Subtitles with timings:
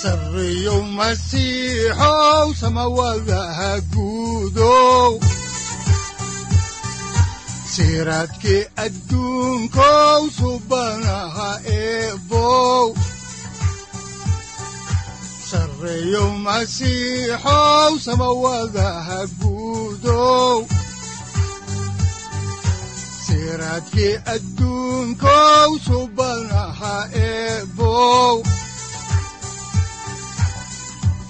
[0.00, 5.12] sareyow masiixow samawadaha guudow
[7.74, 12.86] siraadkii adduunkow subanaha eebow
[15.50, 20.58] sareyow masiixow samawadaha guudow
[23.26, 26.55] siraadkii adduunkow subanaha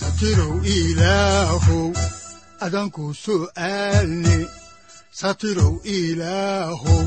[0.00, 1.88] satirow ilaahow
[2.66, 4.36] adanku su'aalne
[5.20, 7.04] satirow ilaahow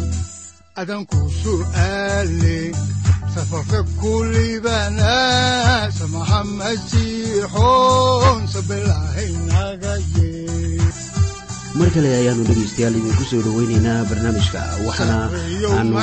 [0.82, 2.58] adanku su'aalne
[3.36, 5.14] safarka kulibana
[5.98, 10.82] samaha masiixoon sabilahaynaga yee
[11.80, 15.18] mar kale ayaanu dhegaystayaal idinku soo dhoweynaynaa barnaamijka waxaana
[15.78, 15.98] aanu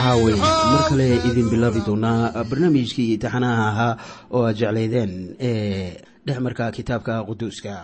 [0.00, 0.36] caaway
[0.72, 3.92] mar kale idin bilaabi doonaa barnaamijkii taxanaha ahaa
[4.36, 5.12] oo aad jeclaydeen
[5.48, 7.74] ee dhexmarka kitaabka quduuska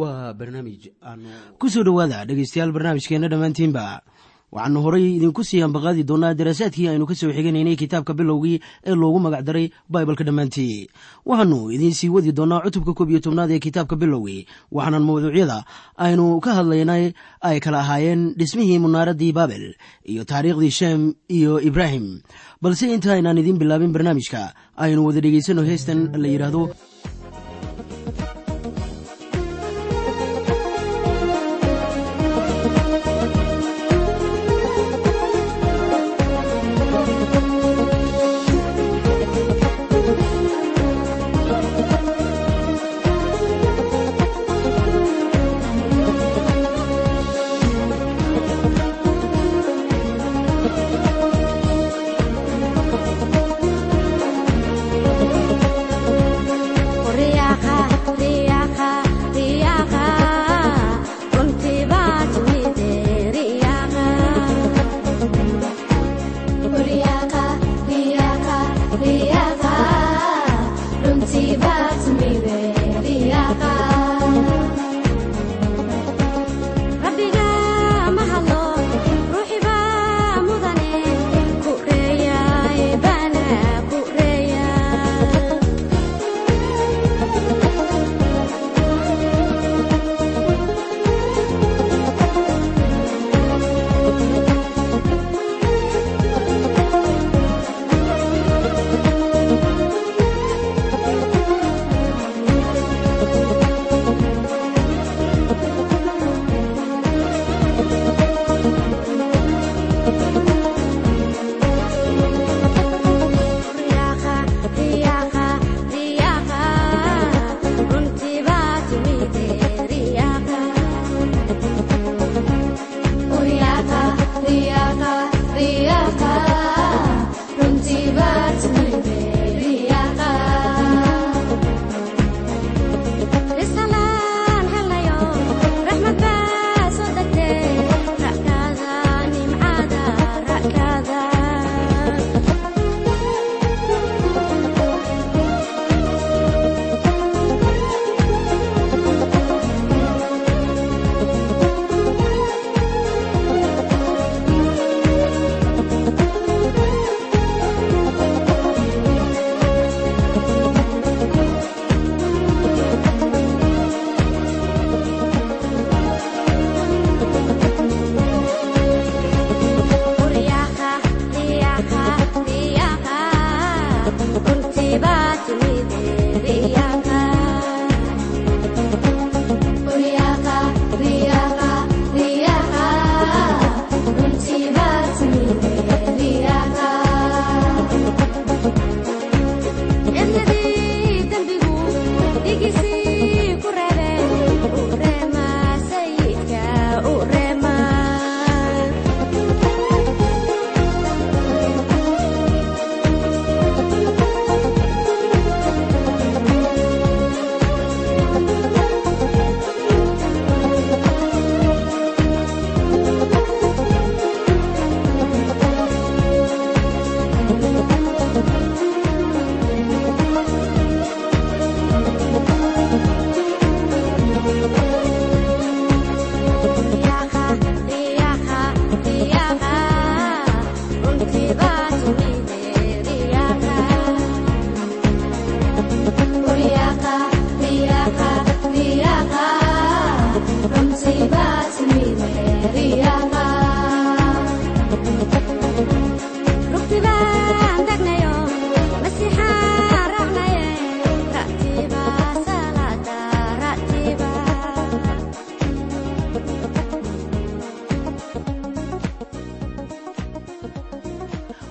[0.00, 1.28] waa barnaamij aanu
[1.60, 3.84] ku soo dhowaada dhegaystayaal barnaamijkeenna dhammaantiinba
[4.54, 9.18] waxaanu horay idinku sii ambaqaadi doonaa daraasaadkii aynu ka soo xiganaynay kitaabka bilowgii ee loogu
[9.26, 10.88] magacdaray baibalka dhammaantii.
[11.26, 15.58] Waxaanu idiin sii wadi doonaa cutubka koob iyo tobnaad ee kitaabka bilowgii waxaana mawduucyada
[15.96, 17.04] aynu ka hadlaynay
[17.48, 19.64] ay kala ahaayeen dhismihii munaaradii baabel
[20.12, 22.06] iyo taariikhdii shem iyo ibraahim.
[22.62, 24.42] Balse inta aynaan idiin bilaabin barnaamijka
[24.76, 26.62] aynu wada dhegaysano heestan la yidhaahdo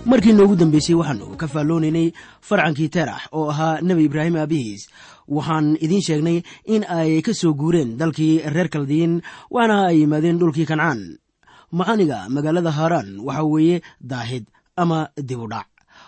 [0.09, 2.07] markii noogu dambeysay waxaannu ka faalloonaynay
[2.47, 4.83] farcankii terax oo ahaa nebi ibraahim aabihiis.
[5.35, 6.37] Waxaan idiin sheegnay
[6.73, 9.13] in ay ka soo guureen dalkii reer kaldiin
[9.55, 10.99] waana ay yimaadeen dhulkii kancaan.
[11.71, 14.45] Macaniga magaalada haaraan waxa weeye daahid
[14.75, 15.67] ama dibudhac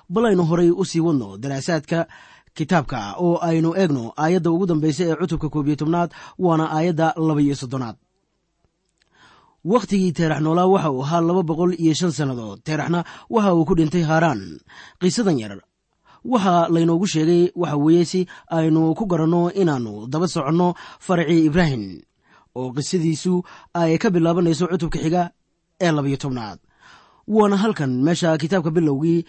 [0.10, 2.00] bal aynu horay u sii wadno daraasaadka
[2.58, 6.10] kitaabka oo aynu eegno aayadda ugu dambaysa ee cutubka koob iyo tobnaad
[6.40, 7.96] waana aayadda laba iyo soddonaad
[9.66, 12.60] wakhtigii teerax noolaa waxa uu ahaa laba boqol iyo shan sannadood.
[12.64, 14.42] Teeraxna waxa uu ku dhintay haaraan
[15.00, 15.54] qisadan yar
[16.26, 18.20] waxaa laynoogu sheegay waxa weeye si
[18.58, 20.74] aynu ku garanno inaannu daba soconno
[21.06, 22.02] faracii ibraahim
[22.56, 23.34] oo qisadiisu
[23.74, 25.32] ay ka bilaabanayso cutubka xiga
[25.82, 26.60] ee labayo tobnaad.
[27.28, 29.26] Waana halkan meesha kitaabka bilowgii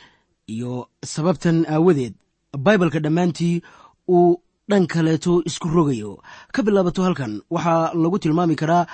[0.55, 2.14] iyo sababtan aawadeed
[2.58, 3.62] baibalka dhammaantii
[4.08, 4.37] uu
[4.70, 6.19] dhan kaleeto isku rogayo.
[6.52, 8.87] Ka bilaabato halkan waxaa lagu tilmaami karaa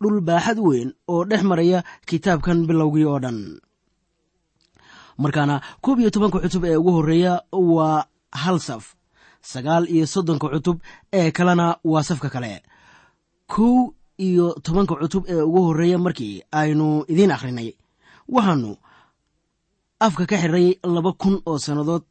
[0.00, 1.78] dhul baaxad weyn oo dhex maraya
[2.08, 3.38] kitaabkan bilowgii oo dhan.
[5.22, 8.04] Markaana koob iyo tobanka cutub ee ugu horreeya waa
[8.42, 8.84] hal saf
[9.52, 10.76] sagaal iyo soddonka cutub
[11.18, 12.62] ee kalena waa safka kale.
[13.52, 13.74] Kow
[14.26, 17.70] iyo tobanka cutub ee ugu horreeya markii aynu idiin akhrinay
[18.34, 18.70] waxaanu
[20.06, 22.04] afka ka xiray laba kun oo sannadood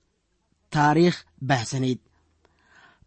[0.73, 1.17] taariikh
[1.47, 1.99] baahsanayd.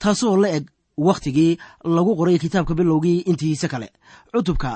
[0.01, 0.65] Taasoo la eg
[1.07, 1.53] wakhtigii
[1.97, 3.89] lagu qoray kitaabka bilowgii intiisa kale.
[4.33, 4.71] Cutubka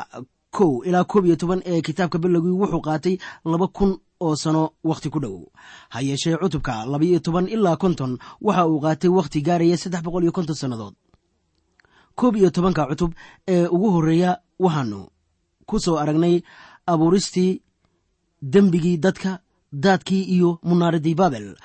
[0.57, 3.15] kow ilaa koob iyo toban ee kitaabka bilowgii wuxuu qaatay
[3.51, 3.91] laba kun
[4.25, 5.37] oo sano wakhti ku dhow.
[5.93, 8.13] Ha yeeshee cutubka labaiyo toban ilaa konton
[8.47, 10.95] waxa uu qaatay wakhti gaaraya saddex boqol iyo konton sannadood.
[12.19, 13.13] Koob iyo tobanka cutub
[13.49, 14.33] ee ugu horreeya
[14.65, 15.01] waxaanu
[15.69, 16.37] ku soo aragnay
[16.87, 17.53] abuuristii
[18.53, 19.39] dembigii dadka
[19.73, 21.57] daadkii iyo munaaradii babel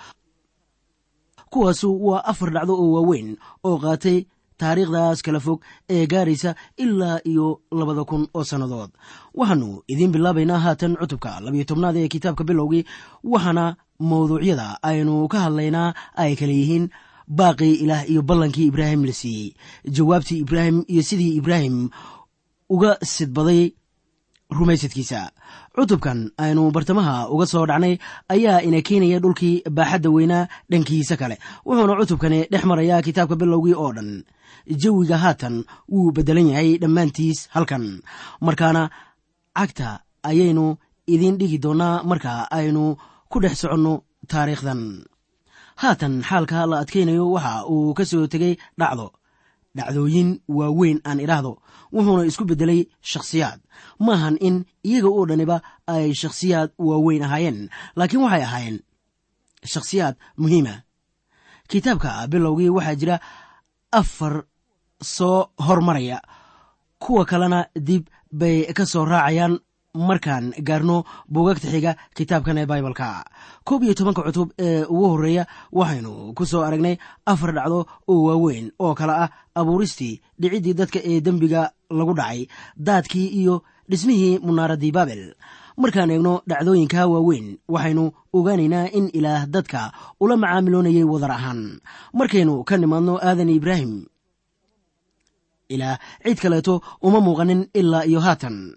[1.51, 3.29] kuwaasu waa afar dhacdo oo waaweyn
[3.67, 4.17] oo qaatay
[4.61, 5.59] taariikhdaas kala fog
[5.95, 6.51] ee gaaraysa
[6.83, 7.47] ilaa iyo
[7.79, 8.91] labada kun oo sannadood.
[9.39, 12.83] Waxaannu idiin bilaabaynaa haatan cutubka labiyo tobnaad ee kitaabka bilowgii
[13.33, 13.65] waxaana
[14.09, 15.89] mawduucyada aynu ka hadlaynaa
[16.23, 16.85] ay kala yihiin
[17.39, 19.49] baaqii ilaah iyo ballankii ibraahim la siiyey.
[19.95, 21.75] Jawaabtii ibraahim iyo sidii ibraahim
[22.75, 23.63] uga sidbaday
[24.57, 25.21] rumaysadkiisa.
[25.75, 27.97] Cutubkan aynu bartamaha uga soo dhacnay
[28.33, 31.35] ayaa ina keenaya dhulkii baaxadda weynaa dhankiisa kale.
[31.65, 34.09] Wuxuuna cutubkani dhex marayaa kitaabka bilowgii oo dhan
[34.69, 38.01] jawiga haatan wuu beddelan yahay dhammaantiis halkan.
[38.41, 38.89] Markaana
[39.57, 42.97] cagta ayaynu idiin dhigi doonnaa marka aynu
[43.29, 45.05] ku dhex soconno taariikhdan.
[45.81, 49.07] Haatan xaalka la adkaynayo waxa uu ka soo tegay dhacdo.
[49.77, 51.61] Dhacdooyin waaweyn aan idhaahdo
[51.93, 53.59] wuxuuna isku beddelay shakhsiyaad.
[54.05, 58.77] Maahan in iyaga oo dhaniba ay shakhsiyaad waaweyn ahaayeen laakiin waxay ahaayeen
[59.63, 60.73] shakhsiyaad muhiima.
[61.69, 63.15] Kitaabka bilowgii waxaa jira
[63.91, 64.43] afar
[65.01, 66.21] soo hormaraya.
[66.99, 69.59] Kuwa kalena dib bay ka soo raacayaan.
[69.95, 73.25] Markaan gaarno buugagta xiga kitaabkan ee baibalka.
[73.65, 78.69] Koob iyo tobanka cutub ee ugu horreeya waxaynu ku soo aragnay afar dhacdo oo waaweyn
[78.79, 82.45] oo kale ah abuuristii dhiciddii dadka ee dembiga lagu dhacay
[82.77, 85.33] daadkii iyo dhismihii munaaraddii babel
[85.77, 89.91] markaan eegno dhacdooyinka waaweyn waxaynu ogaanaynaa in ilaah dadka
[90.21, 91.81] ula macaamiloonayay wadar ahaan.
[92.13, 94.05] Markaynu ka nimaadno aadan ibraahim
[95.69, 98.75] ilaah cid kaleeto uma muuqanin ilaa iyo haatan.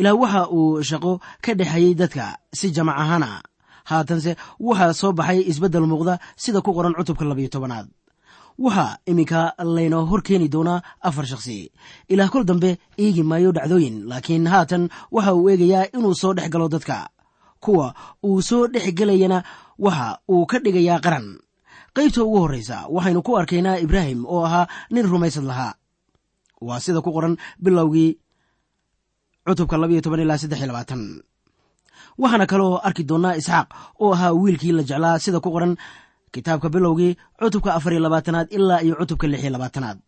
[0.00, 2.26] Ilaah waxa uu shaqo ka dhexeeyey dadka
[2.58, 3.42] si jamac ahaana.
[3.84, 7.86] Haatanse waxaa soo baxay isbeddel muuqda sida ku qoran cutubka labayo tobanaad.
[8.58, 11.70] Waxaa iminka layna hor keeni doonaa afar shakhsi.
[12.08, 16.68] Ilaah kol dambe eegi maayo dhacdooyin laakiin haatan waxa uu eegayaa inuu soo dhex galo
[16.68, 17.08] dadka.
[17.60, 19.42] Kuwa uu soo dhex gelayana
[19.78, 21.26] waxa uu ka dhigayaa qaran.
[21.96, 25.74] Qaybta ugu horraysa waxaynu ku arkaynaa ibraahim oo ahaa nin rumaysad lahaa
[26.66, 28.10] waa sida ku qoran bilowgii
[29.46, 30.22] cutubka labayo toban
[32.20, 33.68] waxaana kaloo arki doonnaa isxaaq
[34.02, 35.72] oo ahaa wiilkii la jeclaa sida ku qoran
[36.32, 39.98] kitaabka bilowgii cutubka afar iyo labaatanaad ilaa iyo cutubka lix iyo labaatanaad.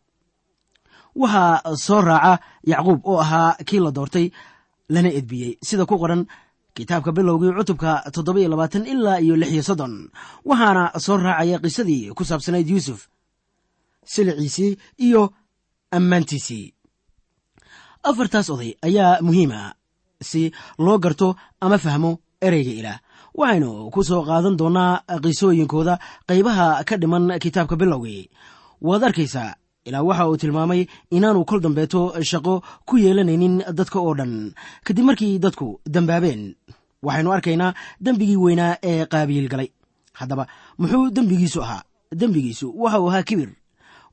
[1.20, 2.32] Waxaa soo raaca
[2.70, 4.26] yacquub oo ahaa kii la doortay
[4.88, 5.52] lana edbiyey.
[5.68, 6.26] Sida ku qoran
[6.76, 9.94] kitaabka bilowgii cutubka toddoba iyo labaatan ilaa iyo lix iyo soddon.
[10.48, 13.00] Waxaana soo raacaya qisadii ku saabsanayd yuusuf
[14.12, 14.72] siliciisii
[15.06, 15.22] iyo
[15.96, 16.66] ammaantiisii.
[18.08, 19.74] Afartaas oday ayaa muhiima
[20.28, 21.28] si loo garto
[21.60, 22.10] ama fahmo
[22.46, 22.98] ereyga ilaah.
[23.38, 25.94] Waxaynu ku soo qaadan doonnaa qisooyinkooda
[26.28, 28.30] qaybaha ka dhiman kitaabka bilowgii.
[28.86, 30.86] Waad arkaysaa ilaa waxa uu tilmaamay
[31.16, 34.52] inaanu kol dambeeto shaqo ku yeelanaynin dadka oo dhan.
[34.84, 36.42] Kadib markii dadku dembaabeen
[37.02, 37.74] waxaynu arkaynaa
[38.04, 39.68] dembigii weynaa ee qaabiil galay.
[40.12, 40.46] Haddaba
[40.78, 41.82] muxuu dembigiisu ahaa?
[42.20, 43.50] Dembigiisu waxa uu ahaa kibir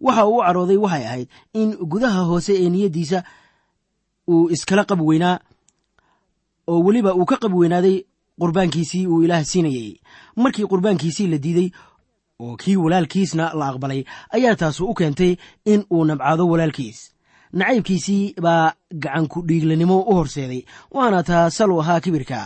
[0.06, 3.20] waxa uu u carooday waxay ahayd in gudaha hoose ee niyaddiisa
[4.32, 5.40] uu iskala qab weynaa
[6.72, 7.98] oo weliba uu ka qab weynaaday
[8.42, 9.90] qurbaankiisii uu ilaah siinayey
[10.36, 11.70] markii qurbaankiisii la diiday
[12.40, 14.02] oo kii walaalkiisna la aqbalay
[14.36, 17.00] ayaa taasu u keentay in uu nabcaado walaalkiis.
[17.54, 22.40] Nacaybkiisii baa gacanku dhiiglanimo u horseeday waana taa sal u ahaa kibirka.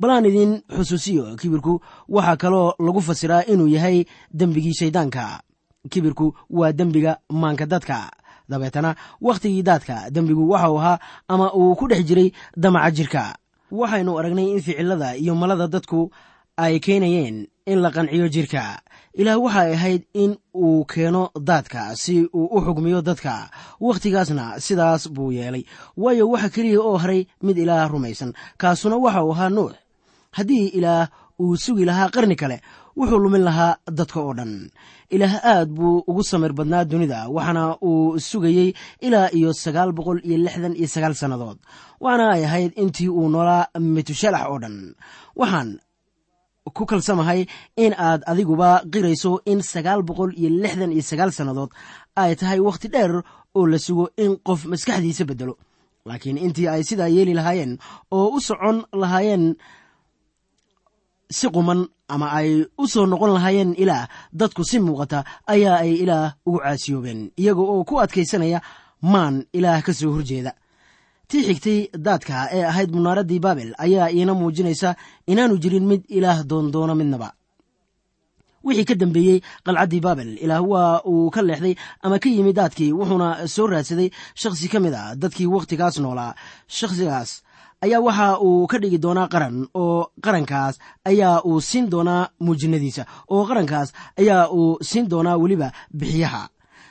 [0.00, 4.04] Balaan idin xusuusiyo kibirku waxaa kaloo lagu fasiraa inuu yahay
[4.38, 5.40] dembigii shayddaanka
[5.88, 8.10] kibirku waa dembiga maanka dadka.
[8.48, 13.36] Dabeetana wakhtigii daadka dembigu waxau ahaa ama uu ku dhex jiray damaca jirka.
[13.70, 16.10] Waxaynu aragnay in ficilada iyo malada dadku
[16.56, 18.80] ay keenayeen in la qanciyo jirka.
[19.14, 23.50] Ilaah waxay ahayd in uu keeno daadka si uu u xugmiyo dadka.
[23.80, 25.64] Wakhtigaasna sidaas buu yeelay.
[25.96, 29.72] Waayo waxa keliya oo haray mid ilaah rumaysan kaasuna waxa uu ahaa nuux.
[30.32, 31.08] Haddii ilaah
[31.40, 32.60] uu sugi lahaa qarni kale
[32.98, 34.52] wuxuu lumin lahaa dadka oo dhan.
[35.14, 38.70] Ilaah aad buu ugu samir badnaa dunida waxaana uu sugayey
[39.06, 41.58] ilaa iyo sagaal boqol iyo lixdan iyo sagaal sannadood
[42.04, 43.64] waxaana ay ahayd intii uu noolaa
[43.94, 44.76] metushalax oo dhan.
[45.40, 45.70] Waxaan
[46.76, 47.40] ku kalsamahay
[47.84, 51.70] in aad adiguba qirayso in sagaal boqol iyo lixdan iyo sagaal sannadood
[52.22, 53.12] ay tahay wakhti dheer
[53.56, 55.54] oo la sugo in qof maskaxdiisa beddelo.
[56.08, 57.72] Laakiin intii ay sidaa yeeli lahaayeen
[58.16, 59.44] oo u socon lahaayeen
[61.30, 66.34] si quman ama ay u soo noqon lahaayeen ilaah dadku si muuqata ayaa ay ilaah
[66.46, 67.30] ugu caasiyoobeen.
[67.36, 68.60] Iyaga oo ku adkaysanaya
[69.02, 70.52] maan ilaah ka soo horjeeda.
[71.28, 74.94] Tii xigtay daadka ee ahayd munaaraddii baabel ayaa iina muujinaysa
[75.26, 77.32] inaanu jirin mid ilaah doondoona midnaba.
[78.64, 83.46] Wixii ka dambeeyey qalcaddii baabel ilaah waa uu ka leexday ama ka yimi daadkii wuxuuna
[83.46, 86.34] soo raadsaday shakhsi ka mid a dadkii wakhtigaas noolaa.
[86.66, 87.42] Shakhsigaas
[87.84, 90.74] ayaa waxa uu ka dhigi doonaa qaran oo qarankaas
[91.10, 93.02] ayaa uu siin doonaa muujinadiisa
[93.34, 93.88] oo qarankaas
[94.20, 95.68] ayaa uu siin doonaa weliba
[95.98, 96.42] bixiyaha.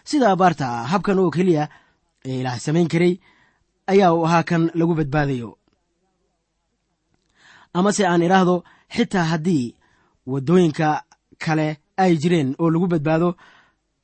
[0.09, 1.63] Sida abaarta habkan oo keliya
[2.29, 3.13] ee ilaah samayn karay
[3.91, 5.49] ayaa uu ahaa kan lagu badbaadayo.
[7.77, 8.55] Amase aan idhaahdo
[8.95, 9.75] xitaa haddii
[10.31, 10.87] waddooyinka
[11.43, 11.67] kale
[12.03, 13.29] ay jireen oo lagu badbaado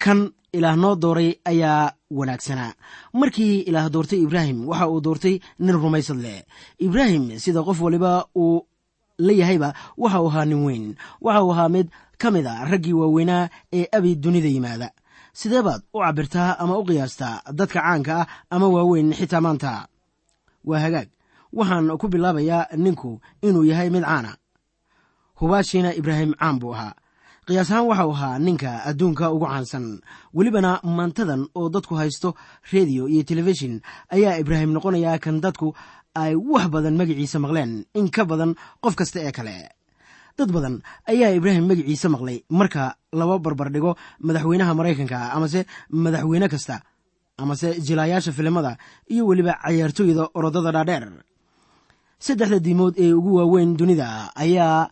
[0.04, 0.20] kan
[0.58, 2.72] ilaah noo dooray ayaa wanaagsanaa
[3.20, 6.40] markii ilaah doortay ibraahim waxa uu doortay nin rumaysad leh
[6.86, 8.12] ibraahim sida qof waliba
[8.44, 8.62] uu
[9.26, 10.86] la yahayba waxa uu ahaa nin weyn.
[11.22, 11.88] Waxa uu ahaa mid
[12.22, 14.90] ka mid a raggii waaweynaa ee abi dunida yimaada.
[15.40, 19.88] Sidee baad u cabirtaa ama u qiyaastaa dadka caanka ah ama waaweyn xitaa maanta?
[20.66, 21.08] Waa hagaag.
[21.54, 24.32] Waxaan ku bilaabayaa ninku inuu yahay mid caana.
[25.40, 26.94] Hubaashiina ibraahim caan buu ahaa
[27.48, 29.86] qiyaas ahaan waxau ahaa ninka adduunka ugu caansan.
[30.36, 32.30] Welibana maantadan oo dadku haysto
[32.72, 33.82] rediyo iyo telefishin
[34.16, 35.68] ayaa ibraahim noqonayaa kan dadku
[36.16, 37.86] ay wax badan magiciisa maqleen.
[38.00, 39.70] In ka badan qof kasta ee kale.
[40.38, 40.76] Dad badan
[41.12, 42.38] ayaa ibraahim magiciisa maqlay.
[42.50, 43.92] Marka laba barbar dhigo
[44.24, 46.76] madaxweynaha maraykanka amase madaxweyne kasta
[47.38, 48.78] amase jilaayaasha filimada
[49.14, 51.06] iyo weliba cayaartooyda orodada dhaadheer.
[52.24, 54.88] Saddexda diimood ee ugu waaweyn dunida ayaa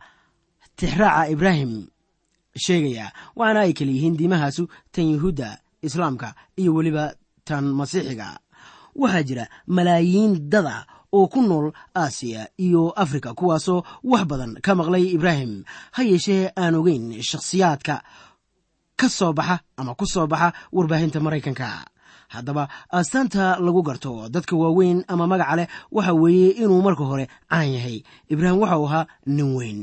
[0.75, 1.87] tixraaca ibraahim
[2.55, 7.13] sheegaya waxaana ay kala yihiin diimahaasu tan yuhuudda islaamka iyo weliba
[7.45, 8.39] tan masiixiga.
[8.95, 15.03] Waxaa jira malaayiin dada oo ku nool aasiya iyo afrika kuwaasoo wax badan ka maqlay
[15.15, 15.63] ibraahim.
[15.95, 17.95] Ha yeeshee aan ogeyn shakhsiyaadka
[18.99, 21.85] ka soo baxa ama ku soo baxa warbaahinta maraykanka.
[22.31, 27.73] Haddaba astaanta lagu garto dadka waaweyn ama magaca leh waxa weeye inuu marka hore caan
[27.75, 28.03] yahay.
[28.31, 29.79] Ibraahim waxau ahaa nin weyn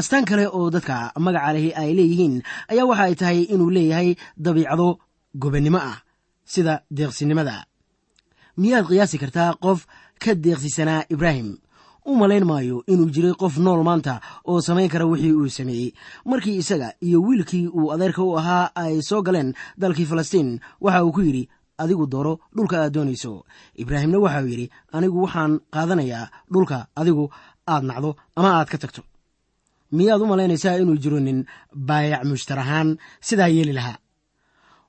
[0.00, 2.34] astaan kale oo dadka magaca lehi ay leeyihiin
[2.72, 4.08] ayaa waxa ay tahay inuu leeyahay
[4.44, 4.88] dabiicado
[5.42, 5.98] gobannimo ah
[6.52, 7.56] sida deeqsinimada.
[8.60, 9.80] Miyaad qiyaasi kartaa qof
[10.22, 11.48] ka deeqsisanaa ibraahim?
[12.08, 14.14] U malayn maayo inuu jiray qof nool maanta
[14.48, 15.90] oo samayn kara wixii uu sameeyey.
[16.24, 19.50] Markii isaga iyo wiilkii uu adeerka u ahaa ay soo galeen
[19.80, 20.50] dalkii falastiin
[20.80, 23.44] waxa uu ku yidhi adigu dooro dhulka aad doonayso.
[23.82, 27.24] Ibraahimna waxauu yidhi anigu waxaan qaadanayaa dhulka adigu
[27.72, 29.02] aad nacdo ama aad ka tagto
[29.96, 31.44] miyaad u malaynaysaa inuu jiro nin
[31.88, 33.98] baayac mushtar ahaan sidaa yeeli lahaa.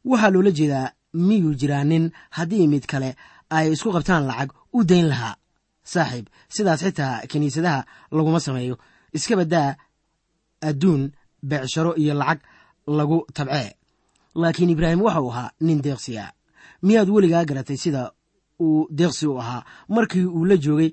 [0.09, 3.15] Waxaa loola jeedaa miyuu jiraa nin haddii mid kale
[3.49, 5.35] ay isku qabtaan lacag u dayn lahaa.
[5.83, 6.25] Saaxiib
[6.55, 8.75] sidaas xitaa kiniisadaha laguma sameeyo.
[9.13, 9.75] Iska baddaa
[10.61, 11.11] adduun
[11.49, 12.39] beecsharo iyo lacag
[12.87, 13.75] lagu tabcee.
[14.35, 16.25] Laakiin ibraahim waxa uu ahaa nin deeqsiya.
[16.81, 18.11] Miyaad weligaa garatay sida
[18.61, 20.91] uu deeqsi u ahaa markii uu la joogay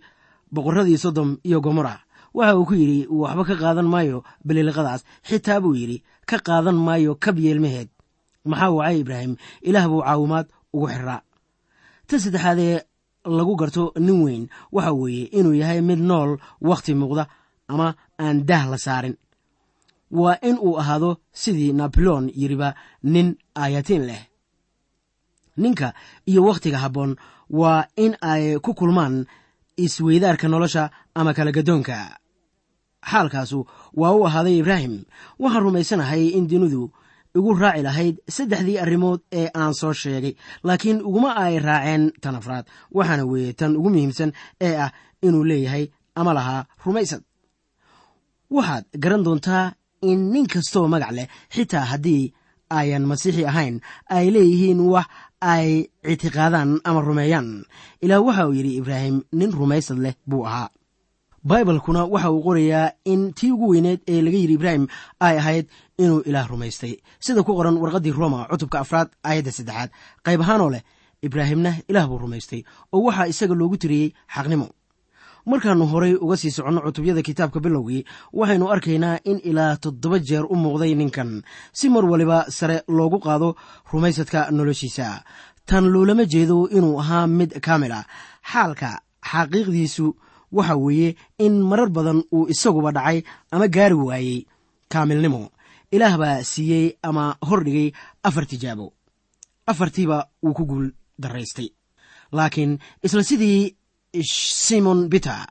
[0.54, 2.00] boqorradii sodom iyo gomora
[2.36, 7.12] waxa uu ku yidhi waxba ka qaadan maayo baliliqadaas xitaa buu yidhi ka qaadan maayo
[7.24, 7.88] kab yeelmaheed
[8.50, 9.32] maxaa wacay ibraahim?
[9.68, 11.20] Ilaah buu caawimaad ugu xiraa.
[12.08, 12.76] Tan saddexaadee
[13.38, 16.30] lagu garto nin weyn waxa weeye inuu yahay mid nool
[16.68, 17.24] wakhti muuqda
[17.72, 17.88] ama
[18.24, 19.16] aan daah la saarin.
[20.20, 22.68] Waa in uu ahaado sidii naboleon yidhiba
[23.12, 23.28] nin
[23.62, 24.22] aayatiin leh.
[25.62, 25.88] Ninka
[26.30, 27.12] iyo wakhtiga habboon
[27.60, 29.14] waa in ay ku kulmaan
[29.84, 31.96] isweydaarka nolosha ama kala gadoonka
[33.04, 35.04] xaalkaasu waa u ahaaday ibraahim.
[35.38, 36.90] Waxaan rumaysanahay in dunidu
[37.36, 40.34] igu raaci lahayd saddexdii arrimood ee aan soo sheegay
[40.64, 42.64] laakiin uguma ay raaceen tan afraad.
[42.94, 44.90] Waxaana weeye tan ugu muhiimsan ee ah
[45.22, 45.84] inuu leeyahay
[46.14, 47.22] ama lahaa rumaysad.
[48.50, 49.72] Waxaad garan doontaa
[50.02, 52.32] in nin kastoo magac leh xitaa haddii
[52.70, 53.80] ayan masiixi ahayn
[54.16, 55.06] ay leeyihiin wax
[55.40, 55.68] ay
[56.12, 57.48] ictiqaadaan ama rumeeyaan.
[58.04, 60.68] Ilaah waxa uu yidhi ibraahim nin rumaysad leh buu ahaa
[61.50, 64.84] baibalkuna waxa uu qorayaa in tii ugu weyneed ee laga yidhi ibraahim
[65.26, 65.66] ay ahayd
[65.98, 66.94] inuu ilaah rumaystay.
[67.24, 69.90] Sida ku qoran warqaddii roma cutubka afraad aayadda saddexaad.
[70.26, 70.82] Qayb ahaanoo leh
[71.26, 72.60] ibraahimna ilaah buu rumaystay
[72.92, 74.68] oo waxaa isaga loogu tiriyey xaqnimo.
[75.46, 78.02] Markaannu horay uga sii soconno cutubyada kitaabka bilowgii
[78.38, 81.30] waxaynu arkaynaa in ilaa toddoba jeer u muuqday ninkan.
[81.72, 83.54] Si mar waliba sare loogu qaado
[83.92, 85.22] rumaysadka noloshiisa.
[85.68, 88.04] Tan loolama jeedo inuu ahaa mid kaamil ah.
[88.50, 88.90] Xaalka
[89.30, 90.06] xaqiiqdiisu
[90.56, 91.10] waxa weeye
[91.44, 93.18] in marar badan uu isaguba dhacay
[93.52, 94.38] ama gaari waayey.
[94.92, 95.42] Kaamilnimo
[95.94, 97.88] ilaah baa siiyey ama hordhigay
[98.28, 98.86] afar tijaabo.
[99.70, 100.86] Afartiiba wuu ku guul
[101.22, 101.68] daraystay
[102.36, 103.74] laakiin isla sidii
[104.66, 105.46] simon biter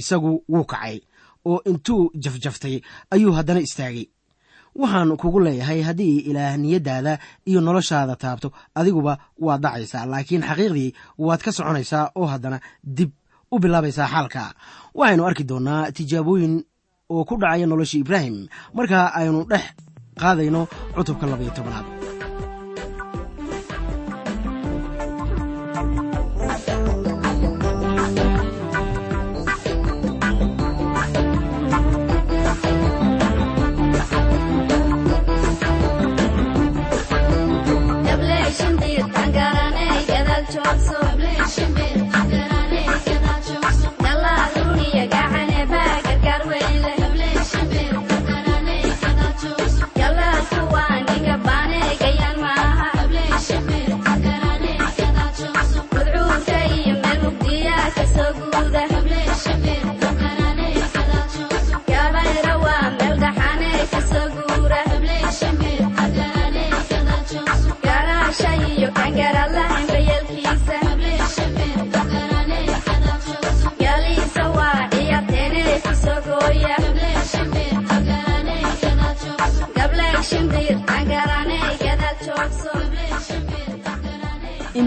[0.00, 0.96] isagu wuu kacay
[1.44, 2.76] oo intuu jafjaftay
[3.10, 4.06] ayuu haddana istaagay.
[4.78, 11.40] Waxaan kugu leeyahay haddii ilaah niyaddaada iyo noloshaada taabto adiguba waad dhacaysaa laakiin xaqiiqdii waad
[11.44, 12.60] ka soconaysaa oo haddana
[12.96, 13.10] dib
[13.52, 14.42] u bilaabaysaa xaalka.
[14.98, 16.54] Waxaynu arki doonnaa tijaabooyin
[17.14, 18.36] oo ku dhacaya noloshii ibraahim.
[18.76, 19.64] Markaa aynu dhex
[20.20, 20.60] qaadayno
[20.94, 21.86] cutubka labaiyo tobanaad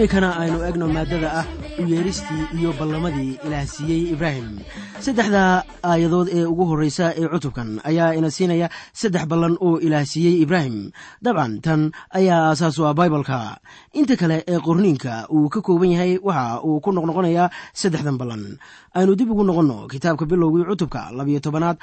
[0.02, 1.46] iminkana aynu egno maaddada ah
[1.78, 4.58] u yeeristii iyo ballamadii ilaah siiyey ibraahim.
[5.00, 10.42] Saddexda aayadood ee ugu horreysa ee cutubkan ayaa ina siinaya saddex ballan oo ilaah siiyey
[10.42, 10.90] ibraahim.
[11.22, 11.82] Dabcan tan
[12.18, 13.62] ayaa aasaas u ah baibalka.
[13.94, 18.58] Inta kale ee qorniinka uu ka kooban yahay waxa uu ku noqnoqonayaa saddexdan ballan.
[18.98, 21.78] Aynu dib ugu noqonno kitaabka bilowgii cutubka labiyo tobanaad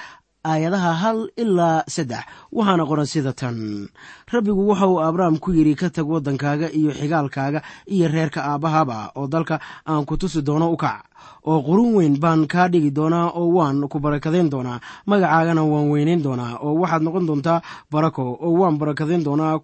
[0.45, 2.25] aayadaha hal ilaa saddex.
[2.53, 3.89] Waxaana qoran sida tan.
[4.33, 9.27] Rabbigu waxa uu abrahm ku yidhi ka tag waddankaaga iyo xigaalkaaga iyo reerka aabbahaba oo
[9.27, 11.05] dalka aan ku tusi doono u kac
[11.47, 16.23] oo qurun weyn baan kaa dhigi doonaa oo waan ku barakadayn doonaa magacaagana waan weynayn
[16.23, 19.59] doonaa oo waxaad noqon doontaa barako oo waan barakadayn doonaa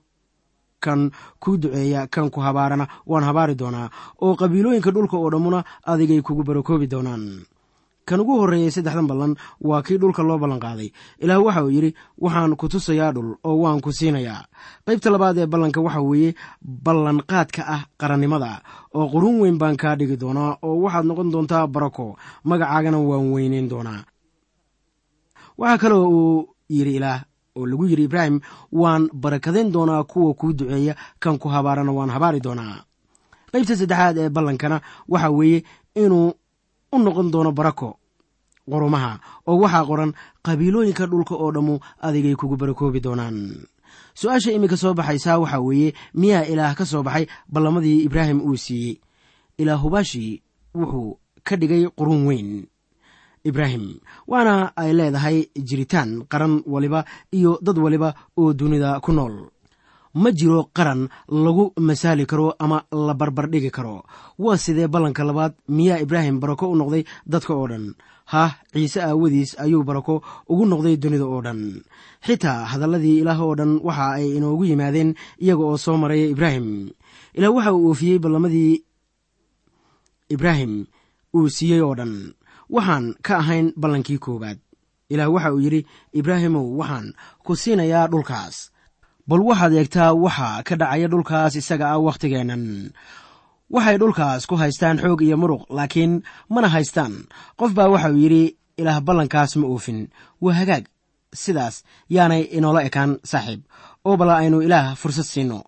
[0.84, 1.10] kan
[1.40, 3.88] kuu duceeya kan ku habaarana waan habaari doonaa
[4.20, 7.24] oo qabiilooyinka dhulka oo dhammuna adigay kugu barakoobi doonaan
[8.08, 10.88] kan ugu horreeyey saddexdan ballan waa kii dhulka loo ballanqaaday
[11.24, 11.90] ilaah waxa uu yidhi
[12.24, 14.44] waxaan ku tusayaa dhul oo waan ku siinayaa.
[14.86, 16.34] Qaybta labaad ee ballanka waxa weeye
[16.84, 18.60] ballanqaadka ah qarannimada
[18.94, 22.16] oo qurun weyn baan kaa dhigi doonaa oo waxaad noqon doontaa barako.
[22.44, 24.04] Magacaagana waan weyneyn doonaa.
[25.58, 27.20] Waxaa kaloo uu yidhi ilaah
[27.56, 28.40] oo lagu yidhi ibraahim
[28.72, 32.84] waan barakadayn doonaa kuwa kuu duceeya kan ku habaarana waan habaari doonaa.
[33.52, 35.64] Qaybta saddexaad ee ballankana waxa weeye
[35.94, 36.32] inuu
[36.94, 37.98] u noqon doono barako.
[38.70, 40.12] Qurumaha oo waxaa qoran
[40.46, 41.74] qabiilooyinka dhulka oo dhammu
[42.06, 43.36] adigay kugu barakoobi doonaan.
[44.14, 48.96] Su'aasha iminka soo baxaysaa waxaa weeye miyaa ilaah ka soo baxay ballamadii ibraahim uu siiyey.
[49.58, 50.42] Ilaah hubaashii
[50.74, 52.66] wuxuu ka dhigay qurun weyn.
[53.44, 59.52] Ibraahim waana ay leedahay jiritaan qaran waliba iyo dad waliba oo dunida ku nool
[60.14, 64.04] ma jiro qaran lagu masaali karo ama la barbardhigi karo.
[64.38, 67.94] Waa sidee ballanka labaad miyaa ibraahim barako u noqday dadka oo dhan?
[68.32, 71.60] Hah ciise aawadiis ayuu barako ugu noqday dunida oo dhan.
[72.26, 75.10] Xitaa hadalladii ilaah oo dhan waxa ay inoogu yimaadeen
[75.44, 76.68] iyaga oo soo maraya ibraahim.
[77.36, 78.74] Ilaah waxa uu oofiyey ballamadii
[80.34, 80.86] ibraahim
[81.36, 82.32] uu siiyey oo dhan.
[82.70, 84.58] Waxaan ka ahayn ballankii koowaad.
[85.12, 85.80] Ilaah waxa uu yidhi
[86.12, 87.12] ibraahimow waxaan
[87.44, 88.70] ku siinayaa dhulkaas
[89.28, 92.64] bal waxaad eegtaa waxa ka dhacaya dhulkaas isaga ah wakhtigeennan
[93.74, 96.12] waxay dhulkaas ku haystaan xoog iyo muruq laakiin
[96.52, 97.12] mana haystaan.
[97.58, 98.44] Qof baa waxauu yidhi
[98.80, 99.98] ilaah ballankaas ma oofin.
[100.42, 100.84] Waa hagaag.
[101.42, 101.76] Sidaas
[102.14, 103.60] yaanay inoola ekaan saaxiib.
[104.06, 105.58] Oo balla aynu ilaah fursad siinno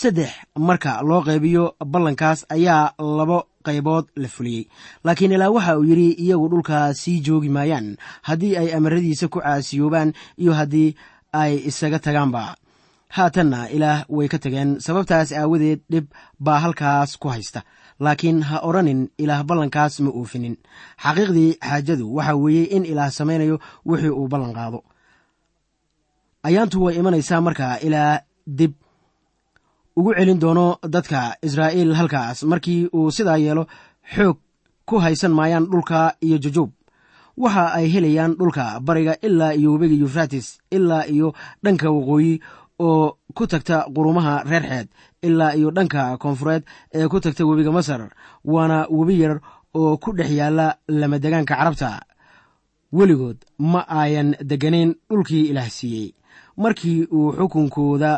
[0.00, 4.64] saddex marka loo qaybiyo ballankaas ayaa labo qaybood la fuliyey.
[5.04, 7.96] Laakiin ilaah waxa uu yidhi iyagu dhulkaa sii joogi maayaan.
[8.28, 10.94] Haddii ay amaradiisa ku caasiyoobaan iyo haddii
[11.32, 12.56] ay isaga tagaanba
[13.16, 14.70] haatanna ilaah way ka tageen.
[14.84, 16.06] Sababtaas aawadeed dhib
[16.44, 17.60] baa halkaas ku haysta.
[18.04, 20.54] Laakiin ha odhanin ilaah ballankaas ma oofinin
[21.04, 23.56] xaqiiqdii xaajadu waxa weeye in ilaah samaynayo
[23.88, 24.78] wixii uu ballan qaado.
[26.48, 28.20] Ayaantu way imanaysaa markaa ilaa
[28.58, 28.72] dib
[29.98, 32.38] ugu celin doono dadka israa'iil halkaas.
[32.50, 33.64] Markii uu sidaa yeelo
[34.14, 34.36] xoog
[34.88, 36.70] ku haysan maayaan dhulka iyo jujuub
[37.42, 40.46] waxa ay helayaan dhulka bariga ilaa iyo webiga yufratis
[40.76, 41.28] ilaa iyo
[41.64, 42.32] dhanka waqooyi
[42.86, 44.88] oo ku tagta qurumaha reer xeed
[45.26, 46.62] ilaa iyo dhanka koonfureed
[46.96, 48.02] ee ku tagta webiga masar
[48.44, 49.34] waana webi yar
[49.74, 51.90] oo ku dhex yaalla lamadegaanka carabta.
[52.92, 56.08] Weligood ma ayan degganayn dhulkii ilaah siiyey.
[56.56, 58.12] Markii uu xukunkooda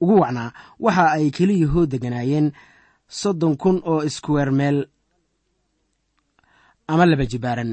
[0.00, 0.52] ugu wacnaa
[0.84, 2.52] waxa ay keliyahoo degganaayeen
[3.08, 4.78] soddon kun oo iskuweer meel
[6.88, 7.70] ama laba jibaaran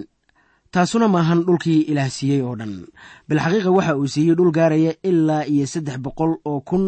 [0.77, 2.73] taasuna maahan dhulkii ilaah siiyey oo dhan.
[3.27, 6.83] Bilxaqiiqa waxa uu siiyey dhul gaaraya ilaa iyo saddex boqol oo kun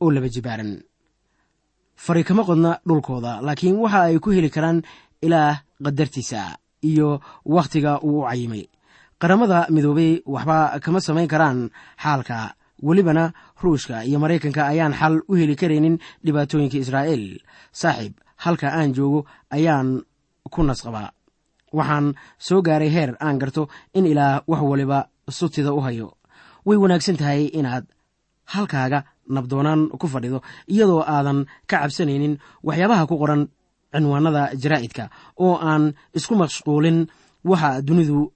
[0.00, 0.70] oo laba jibaaran.
[2.04, 4.78] Fari kama qodna dhulkooda laakiin waxa ay ku heli karaan
[5.26, 6.56] ilaah qadartiisa
[6.90, 8.64] iyo wakhtiga uu u cayimay
[9.20, 11.68] qaramada midoobey waxba kama samayn karaan
[12.02, 12.56] xaalka.
[12.86, 17.40] Welibana ruushka iyo maraykanka ayaan xal u heli karaynin dhibaatooyinka israa'iil.
[17.72, 19.20] Saaxiib halka aan joogo
[19.56, 19.88] ayaan
[20.52, 21.12] ku nasqabaa
[21.72, 24.98] waxaan soo gaaray heer aan garto in ilaah wax waliba
[25.30, 26.08] sutida u hayo.
[26.66, 27.84] Way wanaagsan tahay inaad
[28.52, 30.38] halkaaga nabdoonaan ku fadhido
[30.70, 33.42] iyadoo aadan ka cabsanaynin waxyaabaha ku qoran
[33.92, 35.04] cinwaanada jaraa'idka
[35.44, 36.98] oo aan isku mashquulin
[37.50, 38.32] waxa dunidu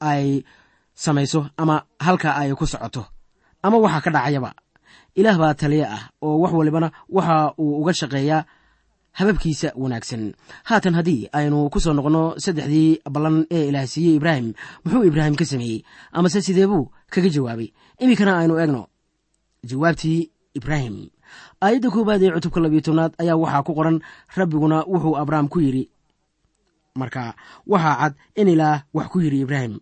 [0.00, 0.44] ay
[0.94, 3.02] samayso ama halka ay ku socoto.
[3.62, 4.50] Ama waxa ka dhacayaba.
[5.18, 8.44] Ilaah baa taliye ah oo wax walibana waxa uu uga shaqeeyaa
[9.12, 10.34] hababkiisa wanaagsan.
[10.64, 14.52] Haatan haddii aynu ku soo noqonno saddexdii ballan ee ilaah siiyey ibraahim
[14.84, 15.84] muxuu ibraahim ka sameeyey?
[16.12, 17.68] Amase sidee buu kaga jawaabay?
[18.00, 18.88] Iminkana aynu eegno.
[19.64, 21.08] Jawaabtii ibraahim.
[21.60, 24.00] Aayadda koowaad ee cutubka labiyo tobnaad ayaa waxaa ku qoran
[24.36, 25.88] rabbiguna wuxuu abrahm ku yidhi
[26.96, 27.34] marka
[27.66, 29.80] waxaa cad in ilaah wax ku yidhi ibraahim.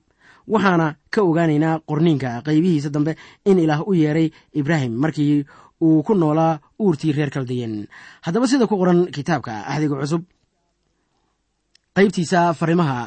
[0.51, 3.15] Waxaana ka ogaanaynaa qorniinka qaybihiisa dambe
[3.45, 4.93] in ilaah u yeeray ibraahim.
[4.95, 5.45] Markii
[5.87, 6.53] uu ku noolaa
[6.85, 7.75] uurtii reer kaldayen
[8.25, 10.23] haddaba sida ku qoran kitaabka axdiga cusub
[11.97, 12.99] qaybtiisa farimaha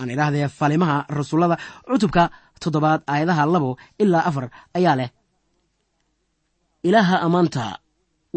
[0.00, 1.56] aan idhaahdee falimaha rasuullada
[1.88, 2.22] cutubka
[2.62, 3.70] toddobaad aayadaha labo
[4.02, 4.44] ilaa afar
[4.78, 5.10] ayaa leh
[6.88, 7.64] ilaaha ammaanta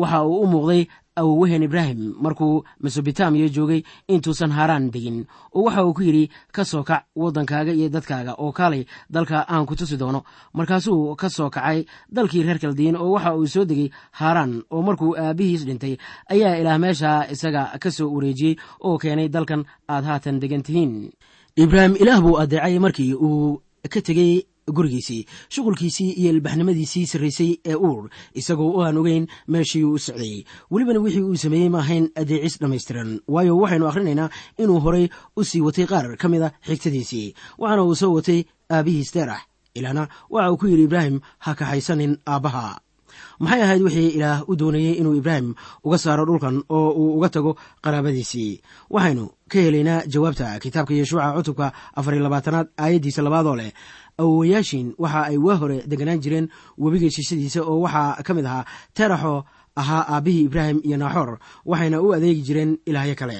[0.02, 0.82] waxa uu u muuqday
[1.19, 5.25] awowaheen ibraahim markuu mesobotamiya joogay intuusan haaraan degin.
[5.55, 9.65] Oo waxa uu ku yidhi ka soo kac waddankaaga iyo dadkaaga oo kaalay dalka aan
[9.65, 10.23] ku tusi doono.
[10.53, 15.15] Markaasuu ka soo kacay dalkii reer kaldiin oo waxa uu soo degay haaraan oo markuu
[15.17, 15.97] aabbihiis dhintay
[16.29, 18.55] ayaa ilaah meesha isaga ka soo wareejiyey
[18.86, 21.12] oo keenay dalkan aad haatan degan tihiin.
[21.58, 28.10] Ibraahim ilaah buu addeecay markii uu ka tegey gurigiisii shuqulkiisii iyo ilbaxnimadiisii sarraysay ee uur.
[28.34, 30.43] Isagoo u aan ogeyn meeshii uu socday.
[30.71, 33.19] Welibana wixii uu sameeyey ma ahayn adeecis dhammaystiran.
[33.27, 37.34] Waayo waxaynu akhrinaynaa inuu horay u sii watay qaar ka mid a xigtadiisii.
[37.58, 39.41] Waxaana uu soo watay aabbihiis teerax
[39.75, 42.79] ilaahna waxa uu ku yidhi ibraahim ha kaxaysanin aabbaha.
[43.39, 45.53] Maxay ahayd wixii ilaah u doonayey inuu ibraahim
[45.84, 47.51] uga saaro dhulkan oo uu uga tago
[47.84, 48.62] qaraabadiisii?
[48.89, 53.71] Waxaynu ka helaynaa jawaabta kitaabka yeshuuca cutubka afariyo labaatanaad aayaddiisa labaadoo leh
[54.21, 59.43] awowayaashiin waxa ay waa hore deganaan jireen webiga shiishadiisa oo waxaa ka mid ahaa teraxoo
[59.82, 63.38] ahaa aabbihii ibraahim iyo naaxoor waxayna u adeegi jireen ilaahyo kale.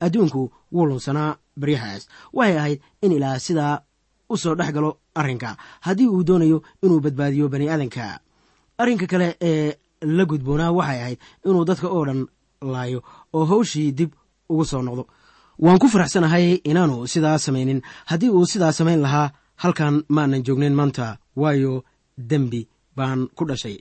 [0.00, 2.08] Adduunku wuu lunsanaa baryahaas.
[2.32, 3.80] Waxay ahayd in ilaah sidaa
[4.30, 8.20] u soo dhex galo arrinka haddii uu doonayo inuu badbaadiyo bani aadanka.
[8.78, 12.26] Arrinka kale ee la gudboonaa waxay ahayd inuu dadka oo dhan
[12.62, 14.10] laayo oo hawshii dib
[14.48, 15.06] ugu soo noqdo.
[15.58, 17.80] Waan ku faraxsanahay inaanu sidaa samaynin.
[18.10, 19.30] Haddii uu sidaa samayn lahaa
[19.64, 21.06] halkan maanan joognayn maanta
[21.42, 21.72] waayo
[22.30, 22.60] dembi
[22.96, 23.76] baan ku dhashay.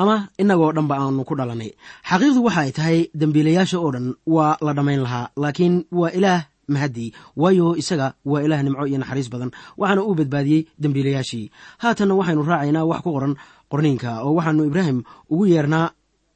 [0.00, 1.70] Ama innagoo dhanba aanu ku dhalannay
[2.08, 6.40] xaqiiqdu waxa ay tahay dembiilayaasha oo dhan waa la dhammayn lahaa laakiin waa ilaah
[6.72, 7.10] mahadii
[7.42, 9.50] waayo isaga waa ilaah nimco iyo naxariis badan.
[9.80, 11.46] Waxaana uu badbaadiyey dembiilayaashii.
[11.82, 13.34] Haatanna waxaynu raacaynaa wax ku qoran
[13.70, 14.98] qorniinka oo waxaanu ibraahim
[15.32, 15.86] ugu yeernaa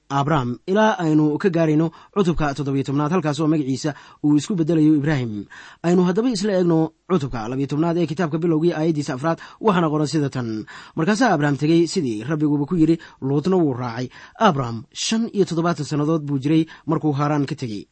[0.08, 0.58] abraham.
[0.66, 5.44] Ilaa aynu ka gaarayno cutubka toddobiyo tobnaad halkaas oo magaciisa uu isku bedelayo ibraahim.
[5.82, 10.28] Aynu haddaba isla eegno cutubka labiyo tobnaad ee kitaabka bilowgii aayaddiisa afraad waxaana qoran sida
[10.30, 10.64] tan.
[10.96, 14.08] Markaasaa abraham tegey sidii rabbiguba ku yidhi luutna wuu raacay.
[14.38, 17.88] Abraham shan iyo toddobaatan sannadood buu jiray markuu haaraan ka tegey.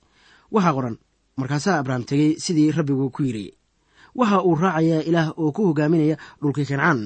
[0.52, 0.96] Waxaa qoran
[1.36, 3.50] markaasaa abraham tegey sidii rabbigu ku yidhi
[4.14, 7.00] waxa uu raacayaa ilaah oo ku hogaaminaya dhulkii kancaan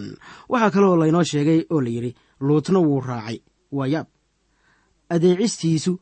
[0.51, 3.39] waxaa kaloo laynoo sheegay oo la yidhi luutna wuu raacay.
[3.73, 3.87] Waa
[5.15, 5.93] adeecistiisu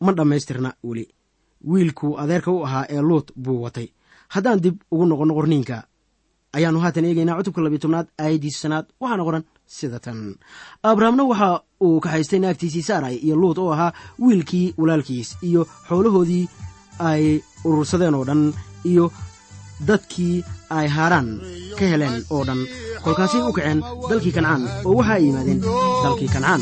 [0.00, 1.04] ma dhammaystirna weli.
[1.70, 3.88] Wiilkuu adeerka u ahaa ee luut buu watay.
[4.34, 5.76] Haddaan dib ugu noqonno qorniinka
[6.56, 9.44] ayaannu haatan eegaynaa cutubka labiy tobnaad aayaddiisa sanaad waxaana qoran
[9.76, 10.18] sida tan.
[10.82, 11.48] Abrahamna waxa
[11.86, 13.92] uu kaxaystay naagtiisii saaray iyo luut oo ahaa
[14.24, 16.44] wiilkii walaalkiis iyo xoolahoodii
[16.98, 17.24] ay
[17.64, 18.42] urursadeen oo dhan
[18.90, 19.12] iyo
[19.88, 21.28] dadkii ay haaraan
[21.78, 22.60] ka heleen oo dhan.
[23.04, 25.60] Kolkaasay u kaceen dalkii kancaan oo waxa ay yimaadeen
[26.04, 26.60] dalkii kancaan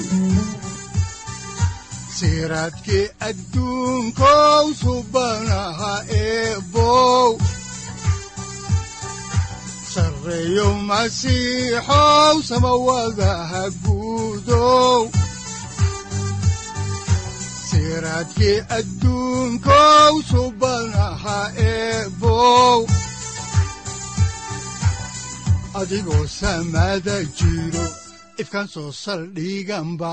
[2.21, 7.31] siraadkii adduunkow subanaha eebow
[17.69, 21.39] siraadkii adduunkow subanaha
[21.71, 22.81] eebow
[25.81, 27.87] adigoo samada jiro
[28.43, 30.13] ifkan soo saldhiganba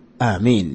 [0.27, 0.69] aamiin